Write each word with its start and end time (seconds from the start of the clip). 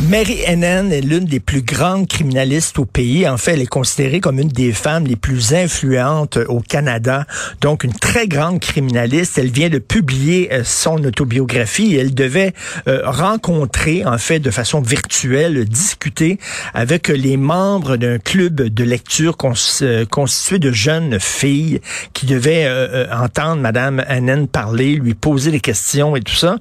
Mary 0.00 0.40
Hennen 0.44 0.92
est 0.92 1.00
l'une 1.02 1.24
des 1.24 1.38
plus 1.38 1.62
grandes 1.62 2.08
criminalistes 2.08 2.80
au 2.80 2.84
pays. 2.84 3.28
En 3.28 3.36
fait, 3.36 3.52
elle 3.52 3.62
est 3.62 3.66
considérée 3.66 4.18
comme 4.18 4.40
une 4.40 4.48
des 4.48 4.72
femmes 4.72 5.06
les 5.06 5.14
plus 5.14 5.54
influentes 5.54 6.36
au 6.48 6.58
Canada. 6.58 7.26
Donc, 7.60 7.84
une 7.84 7.92
très 7.92 8.26
grande 8.26 8.58
criminaliste. 8.58 9.38
Elle 9.38 9.50
vient 9.50 9.68
de 9.68 9.78
publier 9.78 10.52
euh, 10.52 10.62
son 10.64 11.02
autobiographie. 11.04 11.94
Elle 11.94 12.12
devait 12.12 12.54
euh, 12.88 13.02
rencontrer, 13.04 14.04
en 14.04 14.18
fait, 14.18 14.40
de 14.40 14.50
façon 14.50 14.80
virtuelle, 14.80 15.64
discuter 15.64 16.40
avec 16.74 17.06
les 17.06 17.36
membres 17.36 17.96
d'un 17.96 18.18
club 18.18 18.62
de 18.62 18.84
lecture 18.84 19.36
euh, 19.82 20.04
constitué 20.06 20.58
de 20.58 20.72
jeunes 20.72 21.20
filles 21.20 21.80
qui 22.14 22.26
devaient 22.26 22.68
entendre 23.12 23.60
Madame 23.60 24.04
Hennen 24.08 24.48
parler, 24.48 24.96
lui 24.96 25.14
poser 25.14 25.52
des 25.52 25.60
questions 25.60 26.16
et 26.16 26.20
tout 26.20 26.34
ça. 26.34 26.56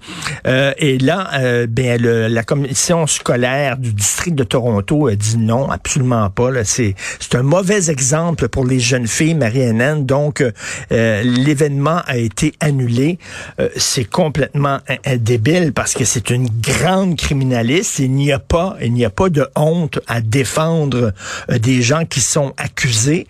et 0.46 0.98
là, 1.00 1.66
ben, 1.68 2.02
la 2.02 2.44
commission 2.44 3.08
du 3.78 3.94
district 3.94 4.36
de 4.36 4.44
Toronto 4.44 5.08
a 5.08 5.16
dit 5.16 5.38
non, 5.38 5.70
absolument 5.70 6.30
pas. 6.30 6.52
C'est 6.64 6.96
un 7.34 7.44
mauvais 7.44 7.90
exemple 7.90 8.50
pour 8.50 8.66
les 8.66 8.80
jeunes 8.80 9.08
filles, 9.08 9.36
Marie-Hélène. 9.36 10.06
Donc, 10.06 10.44
euh, 10.92 11.24
l'événement 11.24 12.02
a 12.06 12.18
été 12.18 12.54
annulé. 12.60 13.18
Euh, 13.60 13.70
c'est 13.78 14.06
complètement 14.06 14.80
débile 15.18 15.74
parce 15.74 15.94
que 15.94 16.06
c'est 16.06 16.30
une 16.30 16.50
grande 16.50 17.16
criminaliste. 17.16 18.00
Il 18.00 18.12
n'y 18.12 18.32
a 18.32 18.40
pas, 18.40 18.76
il 18.82 18.94
n'y 18.94 19.06
a 19.06 19.10
pas 19.10 19.30
de 19.30 19.48
honte 19.56 20.00
à 20.08 20.22
défendre 20.22 21.14
euh, 21.50 21.60
des 21.60 21.82
gens 21.82 22.06
qui 22.06 22.22
sont 22.22 22.54
accusés. 22.58 23.28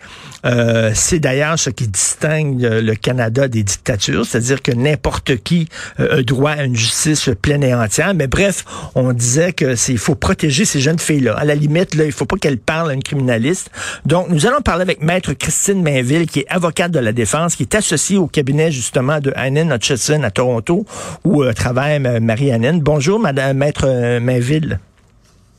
c'est 0.94 1.20
d'ailleurs 1.20 1.58
ce 1.58 1.70
qui 1.70 1.88
distingue 1.88 2.60
le 2.60 2.94
Canada 2.94 3.48
des 3.48 3.62
dictatures, 3.62 4.26
c'est-à-dire 4.26 4.60
que 4.60 4.72
n'importe 4.72 5.36
qui 5.36 5.68
a 5.98 6.20
droit 6.22 6.50
à 6.50 6.64
une 6.64 6.76
justice 6.76 7.30
pleine 7.40 7.62
et 7.62 7.74
entière. 7.74 8.12
Mais 8.12 8.26
bref, 8.26 8.64
on 8.94 9.14
disait 9.14 9.54
que 9.54 9.74
il 9.88 9.98
faut 9.98 10.14
protéger 10.14 10.64
ces 10.64 10.80
jeunes 10.80 10.98
filles-là. 10.98 11.34
À 11.34 11.44
la 11.44 11.54
limite, 11.54 11.94
là, 11.94 12.04
il 12.04 12.12
faut 12.12 12.26
pas 12.26 12.36
qu'elles 12.36 12.58
parlent 12.58 12.90
à 12.90 12.94
une 12.94 13.02
criminaliste. 13.02 13.70
Donc, 14.06 14.28
nous 14.28 14.46
allons 14.46 14.60
parler 14.60 14.82
avec 14.82 15.02
Maître 15.02 15.32
Christine 15.32 15.82
Mainville, 15.82 16.26
qui 16.26 16.40
est 16.40 16.46
avocate 16.48 16.90
de 16.90 16.98
la 16.98 17.12
défense, 17.12 17.56
qui 17.56 17.62
est 17.64 17.74
associée 17.74 18.18
au 18.18 18.26
cabinet, 18.26 18.70
justement, 18.70 19.20
de 19.20 19.32
Annan 19.36 19.74
Hutchison 19.74 20.22
à 20.22 20.30
Toronto, 20.30 20.86
où 21.24 21.42
euh, 21.42 21.52
travaille 21.52 21.98
Marie-Anne. 21.98 22.80
Bonjour, 22.80 23.18
Madame 23.18 23.56
Maître 23.56 23.86
euh, 23.86 24.20
Mainville. 24.20 24.78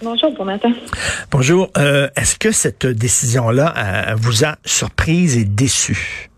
Bonjour, 0.04 0.34
bon 0.36 0.46
matin. 0.46 0.72
Bonjour. 1.32 1.70
Euh, 1.78 2.10
est-ce 2.16 2.36
que 2.38 2.52
cette 2.52 2.86
décision-là 2.86 4.16
vous 4.18 4.44
a 4.44 4.58
surprise 4.66 5.38
et 5.38 5.46
déçue? 5.46 6.30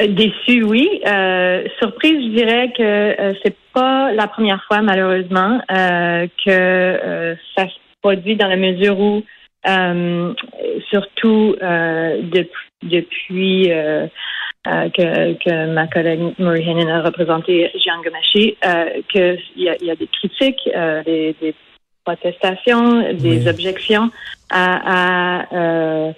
Euh, 0.00 0.08
déçu, 0.08 0.64
oui. 0.64 1.00
Euh, 1.06 1.64
surprise, 1.80 2.20
je 2.24 2.36
dirais 2.36 2.72
que 2.76 2.82
euh, 2.82 3.32
c'est 3.44 3.56
pas 3.72 4.12
la 4.12 4.26
première 4.26 4.64
fois, 4.64 4.82
malheureusement, 4.82 5.60
euh, 5.70 6.26
que 6.44 7.36
ça 7.56 7.68
se 7.68 7.74
produit 8.02 8.36
dans 8.36 8.48
la 8.48 8.56
mesure 8.56 8.98
où, 8.98 9.22
surtout 10.90 11.56
depuis, 12.32 13.70
que, 14.64 15.32
que, 15.34 15.66
ma 15.72 15.86
collègue 15.86 16.20
Marie 16.38 16.68
Hennen 16.68 16.88
a 16.88 17.02
représenté 17.02 17.70
Jean 17.84 18.00
Gamachi, 18.02 18.56
qu'il 19.10 19.38
y 19.56 19.68
a, 19.68 19.76
y 19.82 19.90
a 19.90 19.96
des 19.96 20.08
critiques, 20.08 20.68
des, 21.06 21.34
des, 21.40 21.54
protestations, 22.04 23.14
des 23.14 23.48
objections 23.48 24.10
à, 24.50 26.10
à, 26.10 26.12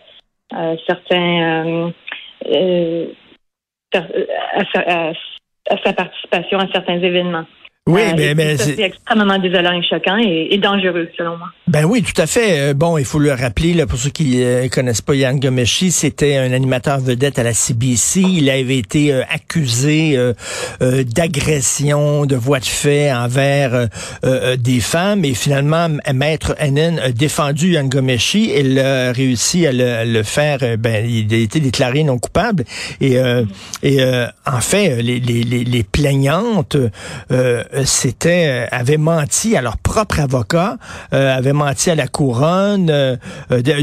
à 3.94 4.62
certains 4.72 5.12
à, 5.68 5.76
sa 5.84 5.92
participation 5.92 6.58
à 6.58 6.68
certains 6.72 7.00
événements. 7.00 7.46
Oui, 7.88 8.00
euh, 8.02 8.14
mais, 8.16 8.34
mais 8.34 8.56
c'est 8.56 8.80
extrêmement 8.80 9.38
désolant 9.38 9.70
et 9.70 9.82
choquant 9.84 10.16
et, 10.16 10.58
dangereux, 10.58 11.08
selon 11.16 11.36
moi. 11.36 11.50
Ben 11.68 11.84
oui, 11.84 12.02
tout 12.02 12.20
à 12.20 12.26
fait. 12.26 12.58
Euh, 12.58 12.74
bon, 12.74 12.98
il 12.98 13.04
faut 13.04 13.20
le 13.20 13.30
rappeler, 13.30 13.74
là, 13.74 13.86
pour 13.86 13.96
ceux 13.96 14.10
qui 14.10 14.42
euh, 14.42 14.68
connaissent 14.68 15.02
pas 15.02 15.14
Yann 15.14 15.38
Gomeshi, 15.38 15.92
c'était 15.92 16.36
un 16.36 16.52
animateur 16.52 16.98
vedette 16.98 17.38
à 17.38 17.44
la 17.44 17.54
CBC. 17.54 18.22
Il 18.22 18.50
avait 18.50 18.78
été 18.78 19.12
accusé 19.12 20.18
d'agression, 20.80 22.26
de 22.26 22.34
voie 22.34 22.58
de 22.58 22.64
fait 22.64 23.12
envers 23.12 23.88
des 24.58 24.80
femmes. 24.80 25.24
Et 25.24 25.34
finalement, 25.34 25.88
Maître 26.12 26.56
Hennen 26.58 26.98
a 26.98 27.12
défendu 27.12 27.72
Yann 27.72 27.88
Gomeshi. 27.88 28.52
Il 28.56 28.80
a 28.80 29.12
réussi 29.12 29.64
à 29.64 29.70
le, 29.72 30.22
faire. 30.24 30.58
Ben, 30.78 31.06
il 31.08 31.32
a 31.32 31.36
été 31.36 31.60
déclaré 31.60 32.02
non 32.02 32.18
coupable. 32.18 32.64
Et, 33.00 33.16
et 33.82 34.04
en 34.44 34.60
fait, 34.60 35.02
les, 35.02 35.20
les, 35.20 35.44
les 35.44 35.82
plaignantes 35.84 36.76
euh, 37.75 37.75
c'était 37.84 38.46
euh, 38.48 38.66
avaient 38.70 38.96
menti 38.96 39.56
à 39.56 39.62
leur 39.62 39.76
propre 39.78 40.20
avocat, 40.20 40.78
euh, 41.12 41.36
avaient 41.36 41.52
menti 41.52 41.90
à 41.90 41.94
la 41.94 42.08
couronne, 42.08 43.18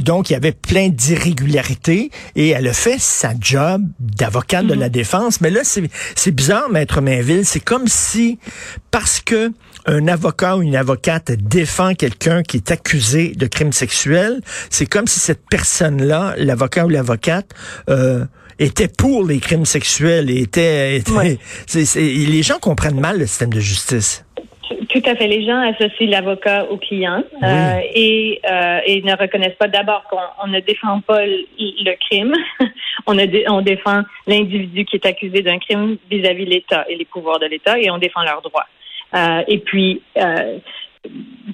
donc 0.02 0.30
il 0.30 0.34
y 0.34 0.36
avait 0.36 0.52
plein 0.52 0.90
d'irrégularités 0.90 2.12
et 2.36 2.50
elle 2.50 2.68
a 2.68 2.74
fait 2.74 3.00
sa 3.00 3.34
job 3.40 3.82
d'avocate 4.00 4.66
de 4.66 4.74
la 4.74 4.88
mhm. 4.88 4.92
défense. 4.92 5.42
Mais 5.42 5.50
là, 5.50 5.62
c'est 5.64 6.32
bizarre, 6.32 6.70
maître 6.70 7.02
Mainville, 7.02 7.46
c'est 7.46 7.60
comme 7.60 7.88
si 7.88 8.40
parce 8.92 9.20
que 9.20 9.52
un 9.86 10.08
avocat 10.08 10.58
ou 10.58 10.62
une 10.62 10.76
avocate 10.76 11.32
défend 11.32 11.94
quelqu'un 11.94 12.44
qui 12.44 12.58
est 12.58 12.72
accusé 12.72 13.34
de 13.36 13.48
crime 13.48 13.74
sexuel, 13.74 14.42
c'est 14.70 14.86
comme 14.86 15.08
si 15.08 15.20
cette 15.20 15.44
personne-là, 15.50 16.36
l'avocat 16.38 16.86
ou 16.86 16.90
l'avocate, 16.90 17.48
euh, 17.90 18.26
était 18.60 18.88
pour 18.88 19.26
les 19.26 19.40
crimes 19.40 19.66
sexuels 19.66 20.30
et 20.30 20.42
était, 20.42 21.00
les 21.76 22.44
gens 22.44 22.60
comprennent 22.60 23.00
mal 23.00 23.20
le 23.20 23.26
système 23.26 23.54
de 23.54 23.60
justice. 23.60 24.26
Tout 24.90 25.02
à 25.06 25.16
fait. 25.16 25.28
Les 25.28 25.46
gens 25.46 25.60
associent 25.60 26.10
l'avocat 26.10 26.66
au 26.70 26.78
client 26.78 27.24
euh, 27.42 27.80
et, 27.94 28.40
euh, 28.50 28.80
et, 28.86 29.02
ne 29.02 29.16
reconnaissent 29.18 29.58
pas 29.58 29.68
d'abord 29.68 30.04
qu'on 30.10 30.48
ne 30.48 30.60
défend 30.60 31.02
pas 31.02 31.26
le, 31.26 31.96
crime, 31.96 32.34
on, 33.08 33.18
on 33.50 33.62
défend 33.62 34.02
l'individu 34.28 34.86
qui 34.86 34.98
est 34.98 35.06
accusé 35.06 35.42
d'un 35.42 35.60
crime 35.60 35.98
vis-à-vis 36.10 36.46
de 36.46 36.50
l'État 36.52 36.86
et 36.90 36.96
les 36.96 37.06
pouvoirs 37.06 37.40
de 37.40 37.48
l'État 37.48 37.80
et 37.80 37.90
on 37.90 37.98
défend 37.98 38.22
leurs 38.22 38.42
droits. 38.42 38.68
Euh, 39.16 39.44
et 39.48 39.60
puis, 39.60 40.02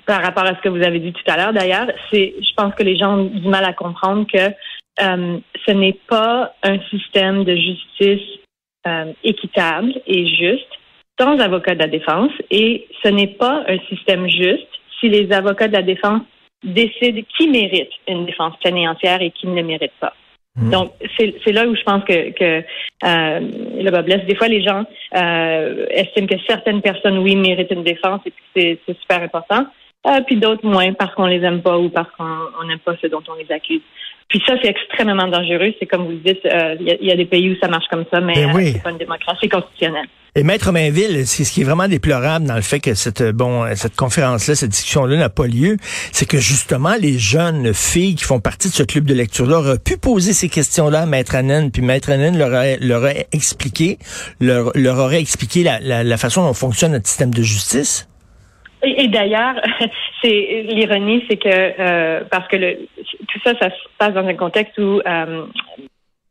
par 0.05 0.21
rapport 0.21 0.45
à 0.45 0.55
ce 0.55 0.61
que 0.61 0.69
vous 0.69 0.83
avez 0.83 0.99
dit 0.99 1.13
tout 1.13 1.31
à 1.31 1.37
l'heure, 1.37 1.53
d'ailleurs, 1.53 1.87
c'est, 2.11 2.35
je 2.39 2.53
pense 2.55 2.73
que 2.75 2.83
les 2.83 2.97
gens 2.97 3.19
ont 3.19 3.25
du 3.25 3.47
mal 3.47 3.65
à 3.65 3.73
comprendre 3.73 4.25
que 4.31 4.53
euh, 5.01 5.37
ce 5.65 5.71
n'est 5.71 5.99
pas 6.07 6.53
un 6.63 6.79
système 6.89 7.43
de 7.43 7.55
justice 7.55 8.39
euh, 8.87 9.13
équitable 9.23 9.93
et 10.07 10.27
juste 10.27 10.67
sans 11.19 11.37
avocat 11.39 11.75
de 11.75 11.79
la 11.79 11.87
défense 11.87 12.31
et 12.49 12.87
ce 13.03 13.09
n'est 13.09 13.27
pas 13.27 13.63
un 13.67 13.77
système 13.89 14.27
juste 14.27 14.67
si 14.99 15.09
les 15.09 15.31
avocats 15.31 15.67
de 15.67 15.73
la 15.73 15.83
défense 15.83 16.21
décident 16.63 17.21
qui 17.37 17.47
mérite 17.47 17.91
une 18.07 18.25
défense 18.25 18.55
pleine 18.57 18.77
et 18.77 18.87
entière 18.87 19.21
et 19.21 19.31
qui 19.31 19.47
ne 19.47 19.55
le 19.55 19.63
mérite 19.63 19.93
pas. 19.99 20.13
Hmm. 20.55 20.69
Donc, 20.71 20.91
c'est 21.17 21.51
là 21.51 21.67
où 21.67 21.75
je 21.75 21.83
pense 21.83 22.03
que, 22.03 22.31
que 22.31 22.65
euh, 23.05 23.39
le 23.39 23.89
bas 23.91 24.01
blesse. 24.01 24.25
Des 24.25 24.35
fois, 24.35 24.47
les 24.47 24.61
gens 24.61 24.83
euh, 25.15 25.85
estiment 25.89 26.27
que 26.27 26.35
certaines 26.47 26.81
personnes, 26.81 27.19
oui, 27.19 27.35
méritent 27.35 27.71
une 27.71 27.83
défense 27.83 28.21
et 28.25 28.31
puis 28.31 28.79
c'est 28.87 28.99
super 28.99 29.21
important. 29.21 29.67
Euh, 30.07 30.21
puis 30.25 30.37
d'autres 30.37 30.65
moins 30.65 30.93
parce 30.93 31.13
qu'on 31.13 31.25
les 31.25 31.43
aime 31.43 31.61
pas 31.61 31.77
ou 31.77 31.89
parce 31.89 32.09
qu'on 32.11 32.63
n'aime 32.65 32.79
pas 32.79 32.95
ce 33.01 33.07
dont 33.07 33.23
on 33.27 33.35
les 33.35 33.51
accuse. 33.51 33.81
Puis 34.29 34.41
ça, 34.45 34.53
c'est 34.61 34.69
extrêmement 34.69 35.27
dangereux. 35.27 35.73
C'est 35.79 35.87
comme 35.87 36.05
vous 36.05 36.11
le 36.11 36.17
dites, 36.17 36.45
euh, 36.45 36.75
il 36.79 37.07
y, 37.07 37.11
a 37.11 37.15
des 37.15 37.25
pays 37.25 37.49
où 37.49 37.55
ça 37.59 37.67
marche 37.67 37.87
comme 37.89 38.05
ça, 38.13 38.21
mais 38.21 38.35
ben 38.35 38.55
euh, 38.55 38.71
c'est 38.73 38.83
pas 38.83 38.91
une 38.91 38.99
démocratie 38.99 39.49
constitutionnelle. 39.49 40.05
Et 40.35 40.43
Maître 40.43 40.71
Mainville, 40.71 41.25
ce 41.25 41.51
qui 41.51 41.61
est 41.61 41.63
vraiment 41.63 41.87
déplorable 41.87 42.45
dans 42.45 42.55
le 42.55 42.61
fait 42.61 42.79
que 42.79 42.93
cette 42.93 43.23
bon 43.31 43.65
cette 43.75 43.95
conférence-là, 43.95 44.53
cette 44.53 44.69
discussion-là 44.69 45.17
n'a 45.17 45.29
pas 45.29 45.47
lieu, 45.47 45.77
c'est 46.11 46.27
que 46.27 46.37
justement 46.37 46.95
les 47.01 47.17
jeunes 47.17 47.73
filles 47.73 48.13
qui 48.13 48.23
font 48.23 48.39
partie 48.39 48.67
de 48.67 48.73
ce 48.73 48.83
club 48.83 49.05
de 49.05 49.15
lecture-là 49.15 49.57
auraient 49.57 49.79
pu 49.79 49.97
poser 49.97 50.33
ces 50.33 50.47
questions-là 50.47 51.01
à 51.01 51.05
Maître 51.07 51.35
Annen, 51.35 51.71
puis 51.71 51.81
Maître 51.81 52.11
Annen 52.11 52.37
leur 52.37 52.49
aurait, 52.49 52.77
leur 52.79 53.01
aurait 53.01 53.27
expliqué, 53.31 53.97
leur, 54.39 54.71
leur 54.75 54.99
aurait 54.99 55.19
expliqué 55.19 55.63
la, 55.63 55.79
la, 55.79 56.03
la 56.03 56.17
façon 56.17 56.43
dont 56.43 56.53
fonctionne 56.53 56.91
notre 56.91 57.07
système 57.07 57.33
de 57.33 57.41
justice. 57.41 58.07
Et, 58.83 59.07
d'ailleurs, 59.07 59.55
c'est 60.23 60.63
l'ironie, 60.67 61.23
c'est 61.29 61.37
que 61.37 61.49
euh, 61.49 62.23
parce 62.31 62.47
que 62.47 62.55
le, 62.55 62.77
tout 63.27 63.39
ça, 63.43 63.53
ça 63.59 63.69
se 63.69 63.75
passe 63.97 64.13
dans 64.13 64.25
un 64.25 64.35
contexte 64.35 64.77
où 64.77 65.01
euh, 65.05 65.45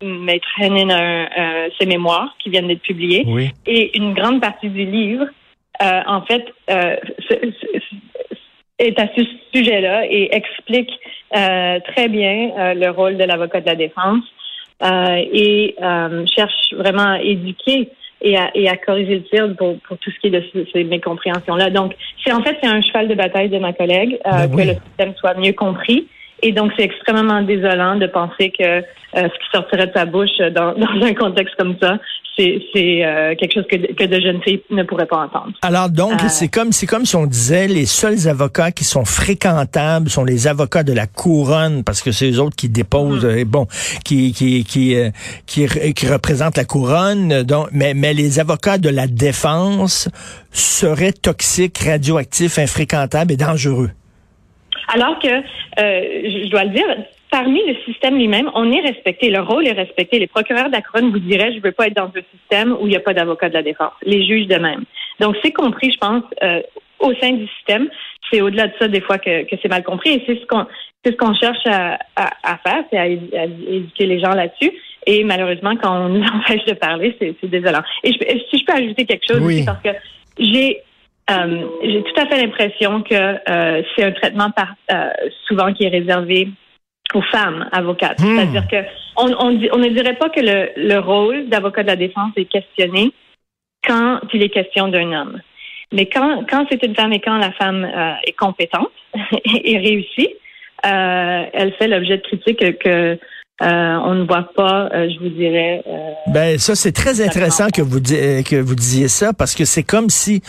Maître 0.02 0.48
Henin 0.60 0.90
a 0.90 1.70
ses 1.78 1.86
mémoires 1.86 2.34
qui 2.38 2.50
viennent 2.50 2.68
d'être 2.68 2.82
publiés, 2.82 3.26
et 3.66 3.96
une 3.96 4.14
grande 4.14 4.40
partie 4.40 4.68
du 4.68 4.84
livre, 4.84 5.26
euh, 5.82 6.00
en 6.06 6.22
fait, 6.22 6.44
euh, 6.70 6.96
est 8.78 8.98
à 8.98 9.08
ce 9.16 9.22
sujet-là 9.54 10.06
et 10.06 10.34
explique 10.34 10.90
euh, 11.36 11.80
très 11.92 12.08
bien 12.08 12.50
euh, 12.56 12.74
le 12.74 12.90
rôle 12.90 13.16
de 13.16 13.24
l'avocat 13.24 13.60
de 13.60 13.66
la 13.66 13.74
défense 13.74 14.24
et 14.80 15.74
cherche 16.36 16.72
vraiment 16.72 17.14
à 17.14 17.20
éduquer 17.20 17.88
et 18.20 18.36
à, 18.36 18.50
et 18.54 18.68
à 18.68 18.76
corriger 18.76 19.16
le 19.16 19.24
tir 19.24 19.56
pour, 19.56 19.78
pour 19.80 19.98
tout 19.98 20.10
ce 20.10 20.18
qui 20.20 20.26
est 20.28 20.30
de 20.30 20.66
ces 20.72 20.84
mécompréhensions-là. 20.84 21.70
Donc, 21.70 21.94
c'est 22.24 22.32
en 22.32 22.42
fait 22.42 22.56
c'est 22.62 22.68
un 22.68 22.82
cheval 22.82 23.08
de 23.08 23.14
bataille 23.14 23.48
de 23.48 23.58
ma 23.58 23.72
collègue 23.72 24.18
euh, 24.26 24.46
ben 24.46 24.50
que 24.50 24.62
le 24.68 24.74
système 24.86 25.14
soit 25.16 25.34
mieux 25.34 25.52
compris. 25.52 26.08
Et 26.42 26.52
donc, 26.52 26.72
c'est 26.76 26.84
extrêmement 26.84 27.42
désolant 27.42 27.96
de 27.96 28.06
penser 28.06 28.50
que 28.50 28.64
euh, 28.64 28.82
ce 29.12 29.24
qui 29.24 29.50
sortirait 29.52 29.88
de 29.88 29.92
sa 29.92 30.04
bouche 30.04 30.38
dans, 30.52 30.72
dans 30.76 31.06
un 31.06 31.14
contexte 31.14 31.56
comme 31.56 31.76
ça, 31.80 31.98
c'est 32.38 33.04
euh, 33.04 33.34
quelque 33.34 33.54
chose 33.54 33.66
que, 33.70 33.76
que, 33.76 34.04
de 34.04 34.20
jeunes 34.20 34.40
filles 34.42 34.62
ne 34.70 34.82
pourraient 34.84 35.06
pas 35.06 35.24
entendre. 35.24 35.52
Alors 35.62 35.90
donc, 35.90 36.22
euh, 36.22 36.28
c'est 36.28 36.48
comme 36.48 36.72
c'est 36.72 36.86
comme 36.86 37.04
si 37.04 37.16
on 37.16 37.26
disait 37.26 37.66
les 37.66 37.86
seuls 37.86 38.28
avocats 38.28 38.70
qui 38.70 38.84
sont 38.84 39.04
fréquentables 39.04 40.08
sont 40.08 40.24
les 40.24 40.46
avocats 40.46 40.82
de 40.82 40.92
la 40.92 41.06
couronne 41.06 41.84
parce 41.84 42.02
que 42.02 42.12
c'est 42.12 42.30
eux 42.30 42.40
autres 42.40 42.56
qui 42.56 42.68
déposent, 42.68 43.24
mm. 43.24 43.44
bon, 43.44 43.66
qui 44.04 44.32
qui 44.32 44.64
qui, 44.64 44.96
qui 45.46 45.66
qui 45.94 46.06
représentent 46.06 46.56
la 46.56 46.64
couronne. 46.64 47.42
Donc, 47.42 47.68
mais 47.72 47.94
mais 47.94 48.14
les 48.14 48.38
avocats 48.38 48.78
de 48.78 48.88
la 48.88 49.06
défense 49.06 50.08
seraient 50.52 51.12
toxiques, 51.12 51.78
radioactifs, 51.78 52.58
infréquentables 52.58 53.32
et 53.32 53.36
dangereux. 53.36 53.90
Alors 54.92 55.18
que, 55.18 55.28
euh, 55.28 55.42
je 55.78 56.50
dois 56.50 56.64
le 56.64 56.70
dire, 56.70 56.86
parmi 57.30 57.60
le 57.66 57.74
système 57.84 58.16
lui-même, 58.16 58.50
on 58.54 58.70
est 58.72 58.80
respecté. 58.80 59.30
Le 59.30 59.40
rôle 59.40 59.66
est 59.66 59.72
respecté. 59.72 60.18
Les 60.18 60.26
procureurs 60.26 60.68
de 60.68 60.72
la 60.72 60.82
couronne 60.82 61.10
vous 61.10 61.18
diraient, 61.18 61.52
je 61.52 61.60
veux 61.60 61.72
pas 61.72 61.86
être 61.86 61.96
dans 61.96 62.06
un 62.06 62.38
système 62.38 62.72
où 62.80 62.86
il 62.86 62.90
n'y 62.90 62.96
a 62.96 63.00
pas 63.00 63.14
d'avocat 63.14 63.48
de 63.48 63.54
la 63.54 63.62
défense. 63.62 63.92
Les 64.02 64.26
juges 64.26 64.46
de 64.46 64.56
même. 64.56 64.84
Donc, 65.20 65.36
c'est 65.42 65.52
compris, 65.52 65.92
je 65.92 65.98
pense, 65.98 66.22
euh, 66.42 66.62
au 67.00 67.12
sein 67.14 67.32
du 67.32 67.46
système. 67.56 67.88
C'est 68.30 68.40
au-delà 68.40 68.68
de 68.68 68.72
ça, 68.78 68.88
des 68.88 69.00
fois, 69.00 69.18
que, 69.18 69.44
que 69.44 69.56
c'est 69.60 69.68
mal 69.68 69.82
compris. 69.82 70.10
Et 70.10 70.22
c'est 70.26 70.40
ce 70.40 70.46
qu'on 70.46 70.66
c'est 71.04 71.12
ce 71.12 71.16
qu'on 71.16 71.34
cherche 71.34 71.64
à, 71.66 71.98
à, 72.16 72.30
à 72.42 72.58
faire, 72.58 72.84
c'est 72.90 72.98
à, 72.98 73.06
éduquer 73.06 74.06
les 74.06 74.20
gens 74.20 74.34
là-dessus. 74.34 74.72
Et 75.06 75.22
malheureusement, 75.24 75.76
quand 75.76 76.06
on 76.06 76.08
nous 76.08 76.26
empêche 76.34 76.64
de 76.64 76.74
parler, 76.74 77.16
c'est 77.20 77.48
désolant. 77.48 77.82
Et 78.04 78.12
je, 78.12 78.18
si 78.50 78.58
je 78.58 78.64
peux 78.64 78.74
ajouter 78.74 79.06
quelque 79.06 79.26
chose 79.26 79.40
aussi, 79.40 79.64
parce 79.64 79.80
que 79.82 79.90
j'ai 80.38 80.82
euh, 81.30 81.66
j'ai 81.82 82.02
tout 82.02 82.20
à 82.20 82.26
fait 82.26 82.42
l'impression 82.42 83.02
que 83.02 83.14
euh, 83.14 83.82
c'est 83.94 84.04
un 84.04 84.12
traitement 84.12 84.50
par, 84.50 84.74
euh, 84.90 85.10
souvent 85.46 85.74
qui 85.74 85.84
est 85.84 85.90
réservé 85.90 86.48
aux 87.14 87.22
femmes 87.22 87.68
avocates. 87.72 88.20
Hmm. 88.20 88.36
C'est-à-dire 88.36 88.68
que 88.68 88.76
on, 89.16 89.32
on, 89.40 89.78
ne 89.78 89.88
dirait 89.88 90.16
pas 90.16 90.28
que 90.28 90.40
le, 90.40 90.70
le 90.76 90.98
rôle 90.98 91.48
d'avocat 91.48 91.82
de 91.82 91.88
la 91.88 91.96
défense 91.96 92.32
est 92.36 92.44
questionné 92.44 93.12
quand 93.86 94.20
il 94.32 94.42
est 94.42 94.50
question 94.50 94.88
d'un 94.88 95.12
homme. 95.12 95.40
Mais 95.92 96.06
quand, 96.06 96.44
quand 96.48 96.66
c'est 96.70 96.82
une 96.84 96.94
femme 96.94 97.12
et 97.12 97.20
quand 97.20 97.38
la 97.38 97.52
femme 97.52 97.88
est 98.26 98.32
compétente 98.32 98.92
et 99.44 99.78
réussie, 99.78 100.34
elle 100.82 101.72
fait 101.78 101.88
l'objet 101.88 102.18
de 102.18 102.22
critiques 102.22 102.78
que 102.78 103.18
euh, 103.60 103.66
on 103.66 104.14
ne 104.14 104.24
voit 104.24 104.48
pas, 104.54 104.88
euh, 104.94 105.08
je 105.10 105.18
vous 105.18 105.30
dirais. 105.30 105.82
Euh, 105.84 106.10
ben 106.28 106.58
ça 106.58 106.76
c'est 106.76 106.92
très 106.92 107.20
intéressant 107.20 107.70
que 107.70 107.82
vous 107.82 108.00
que 108.00 108.60
vous 108.60 108.74
disiez 108.76 109.08
ça 109.08 109.32
parce 109.32 109.56
que 109.56 109.64
c'est 109.64 109.82
comme 109.82 110.10
si 110.10 110.42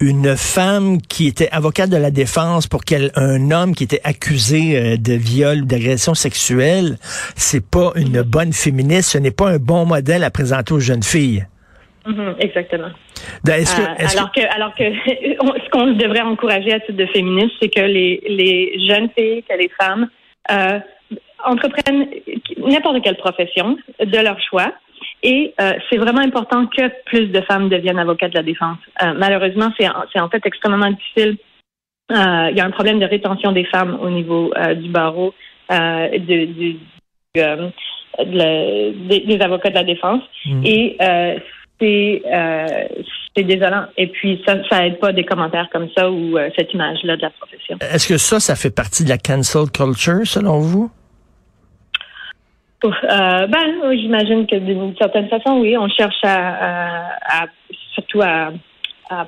une 0.00 0.36
femme 0.36 1.02
qui 1.02 1.26
était 1.26 1.48
avocate 1.50 1.90
de 1.90 1.96
la 1.96 2.12
défense 2.12 2.68
pour 2.68 2.84
qu'elle 2.84 3.10
un 3.16 3.50
homme 3.50 3.74
qui 3.74 3.82
était 3.82 4.00
accusé 4.04 4.96
de 4.96 5.12
viol 5.12 5.62
ou 5.62 5.64
d'agression 5.64 6.14
sexuelle, 6.14 6.98
c'est 7.34 7.68
pas 7.68 7.92
une 7.96 8.22
bonne 8.22 8.52
féministe, 8.52 9.10
ce 9.10 9.18
n'est 9.18 9.32
pas 9.32 9.50
un 9.50 9.58
bon 9.58 9.84
modèle 9.84 10.22
à 10.22 10.30
présenter 10.30 10.72
aux 10.72 10.80
jeunes 10.80 11.02
filles. 11.02 11.44
Mm-hmm, 12.06 12.34
exactement. 12.38 12.90
Ben, 13.44 13.64
alors 13.98 14.30
que, 14.32 14.54
alors 14.54 14.74
que 14.76 14.84
ce 14.84 15.70
qu'on 15.70 15.92
devrait 15.94 16.20
encourager 16.20 16.72
à 16.72 16.80
titre 16.80 16.96
de 16.96 17.06
féministe, 17.06 17.54
c'est 17.60 17.68
que 17.68 17.80
les, 17.80 18.22
les 18.28 18.86
jeunes 18.86 19.08
filles, 19.16 19.42
que 19.48 19.56
les 19.58 19.70
femmes 19.80 20.08
entreprennent 21.44 22.08
n'importe 22.58 23.02
quelle 23.02 23.16
profession 23.16 23.76
de 24.00 24.18
leur 24.18 24.40
choix. 24.40 24.72
Et 25.22 25.54
euh, 25.60 25.72
c'est 25.88 25.98
vraiment 25.98 26.20
important 26.20 26.66
que 26.66 26.88
plus 27.04 27.26
de 27.26 27.40
femmes 27.42 27.68
deviennent 27.68 27.98
avocates 27.98 28.32
de 28.32 28.38
la 28.38 28.42
défense. 28.42 28.78
Euh, 29.02 29.12
malheureusement, 29.16 29.70
c'est 29.78 30.20
en 30.20 30.28
fait 30.28 30.44
extrêmement 30.44 30.90
difficile. 30.90 31.36
Euh, 32.10 32.48
il 32.50 32.56
y 32.56 32.60
a 32.60 32.64
un 32.64 32.70
problème 32.70 32.98
de 32.98 33.06
rétention 33.06 33.52
des 33.52 33.64
femmes 33.66 33.98
au 34.02 34.10
niveau 34.10 34.52
du 34.76 34.88
barreau, 34.88 35.32
de, 35.70 36.44
du, 36.44 36.76
des, 37.34 39.38
avocats 39.40 39.70
de 39.70 39.74
la 39.74 39.84
défense. 39.84 40.22
Mm. 40.44 40.62
Et 40.64 40.96
c'est 41.80 42.22
c'est 43.34 43.44
désolant. 43.44 43.86
Et 43.96 44.08
puis 44.08 44.42
ça, 44.46 44.56
ça 44.68 44.86
aide 44.86 44.98
pas 44.98 45.12
des 45.12 45.24
commentaires 45.24 45.68
comme 45.72 45.88
ça 45.96 46.10
ou 46.10 46.36
cette 46.54 46.74
image-là 46.74 47.16
de 47.16 47.22
la 47.22 47.30
profession. 47.30 47.78
Est-ce 47.80 48.06
que 48.06 48.18
ça, 48.18 48.40
ça 48.40 48.56
fait 48.56 48.74
partie 48.74 49.04
de 49.04 49.08
la 49.08 49.16
cancel 49.16 49.70
culture 49.70 50.26
selon 50.26 50.58
vous? 50.58 50.90
Euh, 52.88 53.46
ben, 53.46 53.96
j'imagine 53.96 54.46
que 54.46 54.56
d'une 54.56 54.96
certaine 54.96 55.28
façon, 55.28 55.60
oui, 55.60 55.76
on 55.76 55.88
cherche 55.88 56.20
à, 56.24 57.46
surtout 57.94 58.20
à, 58.22 58.52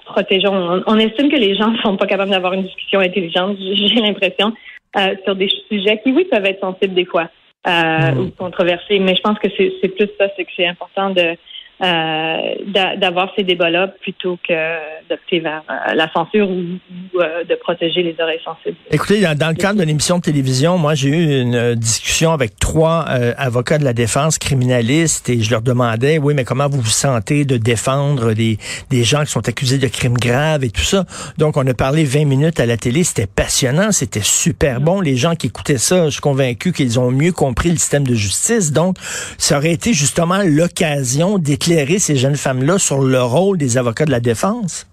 protéger. 0.07 0.49
On, 0.49 0.99
estime 0.99 1.31
que 1.31 1.37
les 1.37 1.55
gens 1.57 1.71
ne 1.71 1.79
sont 1.83 1.97
pas 1.97 2.07
capables 2.07 2.31
d'avoir 2.31 2.55
une 2.55 2.63
discussion 2.63 3.01
intelligente. 3.01 3.57
J'ai 3.61 4.01
l'impression 4.01 4.53
euh, 4.97 5.15
sur 5.25 5.37
des 5.37 5.49
sujets 5.69 6.01
qui, 6.03 6.13
oui, 6.13 6.25
peuvent 6.31 6.45
être 6.47 6.61
sensibles 6.61 6.95
des 6.95 7.05
fois 7.05 7.29
euh, 7.67 8.13
mm. 8.13 8.19
ou 8.19 8.31
controversés. 8.31 8.99
Mais 8.99 9.15
je 9.15 9.21
pense 9.21 9.39
que 9.39 9.49
c'est 9.57 9.89
plus 9.89 10.09
ça, 10.19 10.29
c'est 10.37 10.45
que 10.45 10.53
c'est 10.57 10.67
important 10.67 11.11
de 11.11 11.37
euh, 11.83 12.95
d'avoir 13.01 13.33
ces 13.35 13.43
débats-là 13.43 13.89
plutôt 13.89 14.39
que 14.49 15.09
d'opter 15.09 15.41
vers 15.41 15.65
euh, 15.69 15.95
la 15.95 16.09
censure 16.13 16.49
ou, 16.49 16.79
euh, 17.21 17.43
de 17.43 17.57
protéger 17.57 18.05
les 18.05 18.15
oreilles 18.21 18.41
sensibles. 18.45 18.77
Écoutez, 18.93 19.21
dans, 19.35 19.49
le 19.49 19.55
cadre 19.55 19.81
d'une 19.81 19.89
émission 19.89 20.19
de 20.19 20.23
télévision, 20.23 20.79
moi, 20.79 20.95
j'ai 20.95 21.09
eu 21.09 21.41
une 21.41 21.75
discussion 21.75 22.31
avec 22.31 22.61
trois 22.61 23.01
avocats 23.39 23.79
de 23.79 23.85
la 23.85 23.93
défense 23.93 24.39
criminalistes 24.39 25.29
et 25.29 25.41
je 25.41 25.51
leur 25.51 25.63
demandais, 25.63 26.19
oui, 26.19 26.33
mais 26.35 26.45
comment 26.45 26.69
vous 26.69 26.81
vous 26.81 26.87
sentez 26.91 27.45
de 27.45 27.57
défendre 27.57 28.35
des, 28.35 28.57
des 28.91 29.03
gens 29.03 29.25
qui 29.25 29.33
sont 29.33 29.49
accusés 29.49 29.79
de 29.79 29.89
crimes 29.89 30.17
graves 30.17 30.63
et 30.63 30.71
tout 30.71 30.81
ça? 30.81 31.05
Donc, 31.39 31.57
on 31.57 31.67
a 31.67 31.75
parlé 31.75 32.05
20 32.05 32.25
minutes 32.25 32.61
à 32.61 32.67
la 32.67 32.77
télé. 32.77 33.03
C'était 33.03 33.27
passionnant. 33.27 33.91
C'était 33.91 34.23
super 34.23 34.81
bon. 34.81 35.01
Les 35.01 35.17
gens 35.17 35.35
qui 35.35 35.49
écoutaient 35.49 35.79
ça, 35.79 36.05
je 36.05 36.11
suis 36.11 36.21
convaincu 36.21 36.73
qu'ils 36.73 37.01
ont 37.01 37.11
mieux 37.11 37.33
compris 37.33 37.71
le 37.71 37.79
système 37.79 38.07
de 38.07 38.15
justice. 38.15 38.71
Donc, 38.71 38.97
ça 39.39 39.59
aurait 39.59 39.73
été 39.73 39.93
justement 39.93 40.39
l'occasion 40.45 41.39
d'éclairer 41.39 41.64
éclairer 41.65 41.99
ces 41.99 42.17
jeunes 42.17 42.37
femmes-là 42.37 42.79
sur 42.79 43.01
le 43.01 43.23
rôle 43.23 43.57
des 43.57 43.79
avocats 43.79 44.05
de 44.05 44.11
la 44.11 44.21
défense? 44.21 44.87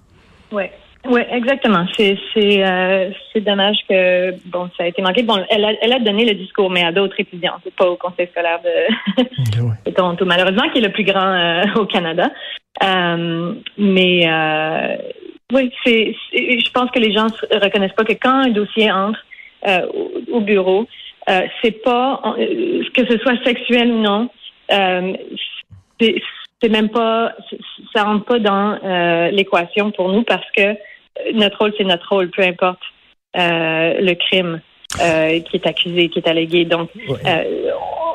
Oui. 0.52 0.64
Oui, 1.10 1.22
exactement. 1.32 1.88
C'est 1.98 2.16
c'est 2.32 2.64
euh, 2.64 3.10
c'est 3.34 3.42
dommage 3.42 3.78
que 3.90 4.36
bon 4.46 4.70
ça 4.78 4.84
a 4.84 4.88
été 4.88 5.02
manqué. 5.02 5.24
Bon, 5.24 5.44
elle 5.50 5.66
a, 5.66 5.72
elle 5.82 5.94
a 5.94 6.00
donné 6.00 6.26
le 6.26 6.36
discours, 6.36 6.70
mais 6.70 6.84
à 6.84 6.92
d'autres 6.92 7.16
étudiants, 7.18 7.56
c'est 7.64 7.74
pas 7.74 7.90
au 7.90 7.96
conseil 7.96 8.28
scolaire 8.28 8.60
de, 8.64 9.92
Toronto, 9.96 10.26
malheureusement, 10.26 10.70
qui 10.70 10.78
est 10.78 10.82
le 10.82 10.92
plus 10.92 11.04
grand 11.04 11.26
euh, 11.26 11.64
au 11.78 11.86
Canada. 11.88 12.30
Euh, 12.84 13.54
mais 13.80 14.28
oui, 15.52 15.72
c'est 15.84 16.16
je 16.34 16.72
pense 16.72 16.92
que 16.92 17.00
les 17.00 17.12
gens 17.12 17.28
reconnaissent 17.52 17.94
pas 17.94 18.06
que 18.06 18.14
quand 18.14 18.46
un 18.46 18.50
dossier 18.50 18.92
entre 18.92 19.20
euh, 19.68 19.88
au, 20.32 20.42
bureau, 20.42 20.88
c'est 21.28 21.82
pas 21.84 22.36
que 22.94 23.08
ce 23.08 23.18
soit 23.18 23.44
sexuel 23.44 23.92
ou 23.92 24.02
non, 24.04 24.30
c'est 26.00 26.22
c'est 26.62 26.70
même 26.70 26.90
pas, 26.90 27.34
ça 27.94 28.04
rentre 28.04 28.26
pas 28.26 28.40
dans 28.40 28.78
euh, 28.84 29.32
l'équation 29.32 29.92
pour 29.92 30.10
nous 30.10 30.24
parce 30.24 30.46
que 30.56 30.76
notre 31.34 31.58
rôle, 31.60 31.74
c'est 31.78 31.84
notre 31.84 32.08
rôle, 32.10 32.30
peu 32.30 32.44
importe 32.44 32.82
euh, 33.38 33.96
le 34.00 34.14
crime 34.14 34.62
euh, 35.02 35.40
qui 35.40 35.58
est 35.58 35.68
accusé, 35.68 36.10
qui 36.10 36.20
est 36.20 36.28
allégué. 36.28 36.66
Donc, 36.66 36.90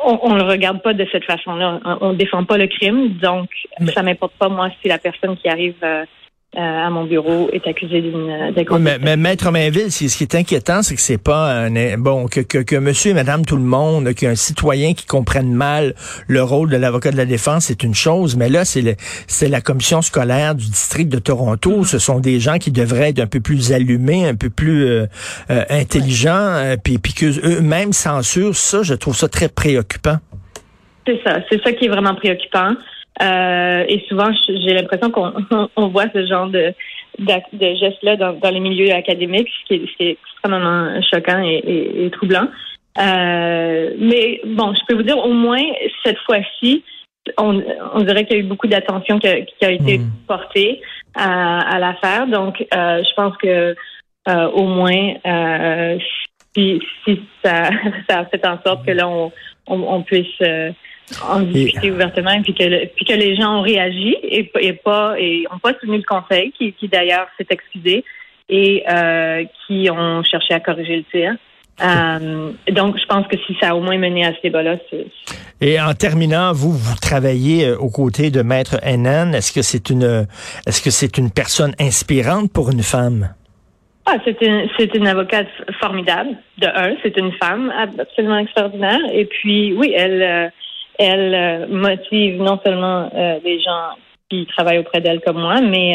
on, 0.07 0.35
ne 0.35 0.39
le 0.39 0.45
regarde 0.45 0.83
pas 0.83 0.93
de 0.93 1.07
cette 1.11 1.25
façon-là. 1.25 1.81
On, 2.01 2.13
ne 2.13 2.17
défend 2.17 2.45
pas 2.45 2.59
le 2.59 2.67
crime, 2.67 3.15
donc 3.15 3.49
ça 3.81 3.93
ça 3.93 4.03
m'importe 4.03 4.35
pas 4.35 4.49
moi 4.49 4.71
si 4.81 4.89
la 4.89 4.99
personne 4.99 5.37
qui 5.37 5.49
arrive 5.49 5.75
euh, 5.83 6.05
à 6.57 6.89
mon 6.91 7.05
bureau 7.05 7.49
est 7.53 7.67
accusé 7.67 8.01
d'une 8.01 8.53
oui, 8.57 8.79
mais, 8.81 8.99
mais, 8.99 9.17
maître 9.17 9.51
Mainville, 9.51 9.93
ce 9.93 10.17
qui 10.17 10.25
est 10.25 10.35
inquiétant, 10.35 10.83
c'est 10.83 10.95
que 10.95 11.01
c'est 11.01 11.23
pas 11.23 11.53
un, 11.53 11.99
bon 11.99 12.27
que, 12.27 12.41
que, 12.41 12.59
que 12.59 12.77
monsieur 12.77 13.11
et 13.11 13.15
madame 13.15 13.45
tout 13.45 13.57
le 13.57 13.63
monde, 13.63 14.15
qu'un 14.15 14.35
citoyen 14.35 14.95
qui 14.95 15.07
comprenne 15.07 15.53
mal 15.53 15.95
le 16.29 16.43
rôle 16.43 16.71
de 16.71 16.77
l'avocat 16.77 17.11
de 17.11 17.17
la 17.17 17.27
défense, 17.27 17.67
c'est 17.67 17.83
une 17.83 17.95
chose, 17.95 18.37
mais 18.37 18.49
là 18.49 18.65
c'est 18.65 18.97
c'est 19.27 19.49
la 19.49 19.61
commission 19.61 20.01
scolaire 20.01 20.55
du 20.55 20.65
district 20.65 21.11
de 21.11 21.19
Toronto, 21.19 21.81
mm-hmm. 21.81 21.85
ce 21.85 21.99
sont 21.99 22.21
des 22.21 22.41
gens 22.41 22.59
qui 22.59 22.71
devraient 22.71 23.11
être 23.11 23.21
un 23.21 23.27
peu 23.27 23.41
plus 23.41 23.73
allumés, 23.73 24.27
un 24.27 24.35
peu 24.35 24.51
plus 24.51 24.87
euh, 24.87 25.07
euh, 25.51 25.63
intelligents, 25.69 26.77
puis 26.83 26.99
puis 26.99 27.13
que 27.13 27.27
eux-mêmes 27.27 27.93
censurent 27.93 28.57
ça, 28.57 28.83
je 28.83 28.95
trouve 28.95 29.17
ça 29.17 29.29
très 29.29 29.49
préoccupant. 29.49 30.17
C'est 31.07 31.21
ça, 31.23 31.39
c'est 31.51 31.63
ça 31.63 31.73
qui 31.73 31.85
est 31.85 31.89
vraiment 31.89 32.15
préoccupant. 32.15 32.75
Euh, 33.23 33.85
et 33.89 34.05
souvent, 34.09 34.31
j'ai 34.47 34.75
l'impression 34.75 35.11
qu'on 35.11 35.33
on 35.77 35.89
voit 35.89 36.07
ce 36.13 36.27
genre 36.27 36.49
de, 36.49 36.75
de, 37.19 37.75
gestes-là 37.75 38.17
dans, 38.17 38.33
dans, 38.35 38.51
les 38.51 38.61
milieux 38.61 38.93
académiques, 38.93 39.49
ce 39.63 39.67
qui 39.67 39.75
est, 39.75 39.87
ce 39.87 39.97
qui 39.97 40.03
est 40.05 40.19
extrêmement 40.23 41.01
choquant 41.03 41.43
et, 41.43 42.05
et, 42.05 42.11
troublant. 42.11 42.49
Euh, 42.99 43.91
mais 43.99 44.41
bon, 44.45 44.75
je 44.75 44.81
peux 44.87 44.95
vous 44.95 45.03
dire, 45.03 45.19
au 45.19 45.33
moins 45.33 45.63
cette 46.05 46.19
fois-ci, 46.27 46.83
on, 47.39 47.63
on 47.95 48.03
dirait 48.03 48.25
qu'il 48.25 48.37
y 48.37 48.41
a 48.41 48.43
eu 48.43 48.47
beaucoup 48.47 48.67
d'attention 48.69 49.19
qui, 49.19 49.29
qui, 49.59 49.65
a 49.65 49.71
été 49.71 49.99
hmm. 49.99 50.11
portée 50.27 50.81
à, 51.15 51.61
à 51.61 51.79
l'affaire. 51.79 52.27
Donc, 52.27 52.65
euh, 52.75 53.03
je 53.03 53.15
pense 53.15 53.37
que 53.39 53.75
euh, 54.29 54.49
au 54.51 54.65
moins, 54.65 55.15
euh, 55.27 55.99
si, 56.55 56.81
si 57.05 57.21
ça, 57.45 57.71
ça 58.09 58.21
a 58.21 58.25
fait 58.27 58.47
en 58.47 58.61
sorte 58.65 58.85
que 58.85 58.93
là, 58.93 59.09
on, 59.09 59.33
on, 59.67 59.81
on 59.83 60.03
puisse 60.03 60.41
en 61.29 61.41
discuter 61.41 61.91
ouvertement, 61.91 62.33
et 62.33 62.41
puis 62.41 62.55
que, 62.55 62.87
puis 62.87 63.05
que 63.05 63.13
les 63.13 63.37
gens 63.37 63.59
ont 63.59 63.63
réagi 63.63 64.17
et, 64.23 64.51
et 64.61 64.73
pas 64.73 65.15
et 65.19 65.47
ont 65.53 65.59
pas 65.59 65.73
soutenu 65.75 65.99
le 65.99 66.03
conseil, 66.03 66.53
qui, 66.59 66.73
qui 66.73 66.89
d'ailleurs 66.89 67.29
s'est 67.39 67.47
excusé 67.51 68.05
et 68.49 68.85
euh, 68.89 69.45
qui 69.67 69.89
ont 69.91 70.23
cherché 70.23 70.55
à 70.55 70.61
corriger 70.61 70.97
le 70.97 71.05
tir. 71.05 71.37
Euh, 71.83 72.53
donc, 72.73 72.97
je 72.99 73.05
pense 73.07 73.27
que 73.27 73.37
si 73.47 73.55
ça 73.61 73.71
a 73.71 73.75
au 73.75 73.81
moins 73.81 73.99
mené 73.99 74.25
à 74.25 74.33
ce 74.33 74.41
débat-là, 74.43 74.77
Et 75.61 75.79
en 75.79 75.93
terminant, 75.93 76.53
vous, 76.53 76.73
vous 76.73 76.97
travaillez 76.97 77.67
euh, 77.67 77.77
aux 77.77 77.91
côtés 77.91 78.31
de 78.31 78.41
Maître 78.43 78.79
Henan. 78.83 79.35
Est-ce 79.35 79.53
que 79.53 79.63
c'est 79.63 79.91
une, 79.91 80.27
est-ce 80.67 80.81
que 80.81 80.91
c'est 80.91 81.19
une 81.19 81.31
personne 81.31 81.75
inspirante 81.79 82.51
pour 82.51 82.71
une 82.71 82.83
femme? 82.83 83.35
Ah, 84.07 84.17
c'est 84.25 84.41
une, 84.41 84.69
c'est 84.79 84.95
une 84.95 85.07
avocate 85.07 85.49
formidable. 85.81 86.31
De 86.59 86.67
un, 86.67 86.95
c'est 87.03 87.17
une 87.19 87.33
femme 87.33 87.71
absolument 87.99 88.39
extraordinaire. 88.39 89.01
Et 89.13 89.27
puis, 89.27 89.75
oui, 89.75 89.93
elle, 89.95 90.51
elle 90.99 91.35
euh, 91.35 91.67
motive 91.69 92.41
non 92.41 92.59
seulement 92.65 93.11
euh, 93.15 93.39
les 93.45 93.61
gens 93.61 93.91
qui 94.29 94.47
travaillent 94.47 94.79
auprès 94.79 95.01
d'elle 95.01 95.21
comme 95.21 95.41
moi, 95.41 95.61
mais 95.61 95.95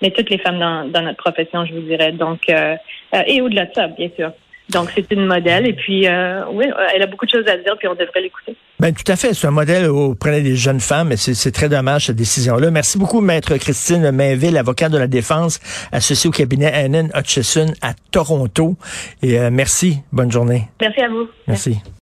mais 0.00 0.10
toutes 0.10 0.30
les 0.30 0.38
femmes 0.38 0.58
dans, 0.58 0.88
dans 0.90 1.02
notre 1.02 1.18
profession, 1.18 1.66
je 1.66 1.74
vous 1.74 1.82
dirais. 1.82 2.12
Donc, 2.12 2.48
et 2.48 3.42
au-delà 3.42 3.66
de 3.66 3.74
ça, 3.74 3.88
bien 3.88 4.08
sûr. 4.16 4.32
Donc, 4.70 4.90
c'est 4.94 5.10
une 5.10 5.26
modèle. 5.26 5.66
Et 5.66 5.72
puis, 5.72 6.06
euh, 6.06 6.42
oui, 6.52 6.66
elle 6.94 7.02
a 7.02 7.06
beaucoup 7.06 7.24
de 7.24 7.30
choses 7.30 7.46
à 7.46 7.56
dire, 7.56 7.74
puis 7.78 7.88
on 7.88 7.94
devrait 7.94 8.20
l'écouter. 8.20 8.54
Ben, 8.78 8.92
tout 8.92 9.10
à 9.10 9.16
fait. 9.16 9.32
C'est 9.34 9.46
un 9.46 9.52
modèle 9.52 9.86
auprès 9.86 10.42
des 10.42 10.56
jeunes 10.56 10.80
femmes, 10.80 11.08
mais 11.08 11.16
c'est 11.16 11.52
très 11.52 11.68
dommage, 11.68 12.06
cette 12.06 12.16
décision-là. 12.16 12.70
Merci 12.70 12.98
beaucoup, 12.98 13.20
Maître 13.20 13.56
Christine 13.56 14.10
Mainville, 14.10 14.56
avocate 14.56 14.92
de 14.92 14.98
la 14.98 15.06
défense, 15.06 15.60
associée 15.90 16.28
au 16.28 16.32
cabinet 16.32 16.72
Annan 16.72 17.08
Hutchison 17.14 17.66
à 17.80 17.92
Toronto. 18.10 18.76
Et 19.22 19.38
euh, 19.38 19.48
merci. 19.50 19.98
Bonne 20.12 20.30
journée. 20.30 20.64
Merci 20.80 21.00
à 21.00 21.08
vous. 21.08 21.28
merci. 21.46 21.78